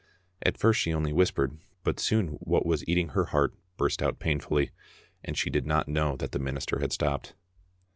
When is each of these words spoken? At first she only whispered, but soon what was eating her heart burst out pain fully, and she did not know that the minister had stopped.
At 0.41 0.57
first 0.57 0.79
she 0.81 0.95
only 0.95 1.13
whispered, 1.13 1.59
but 1.83 1.99
soon 1.99 2.29
what 2.39 2.65
was 2.65 2.83
eating 2.89 3.09
her 3.09 3.25
heart 3.25 3.53
burst 3.77 4.01
out 4.01 4.17
pain 4.17 4.39
fully, 4.39 4.71
and 5.23 5.37
she 5.37 5.51
did 5.51 5.67
not 5.67 5.87
know 5.87 6.15
that 6.15 6.31
the 6.31 6.39
minister 6.39 6.79
had 6.79 6.91
stopped. 6.91 7.35